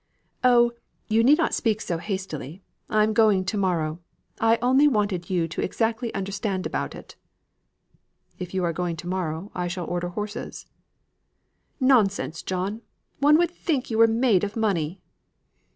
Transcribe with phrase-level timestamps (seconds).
[0.43, 0.71] "Oh!
[1.09, 2.63] you need not speak so hastily.
[2.89, 3.99] I am going to morrow.
[4.39, 7.15] I only wanted you exactly to understand about it."
[8.39, 10.65] "If you are going to morrow, I shall order horses."
[11.79, 12.81] "Nonsense, John.
[13.19, 14.99] One would think you were made of money."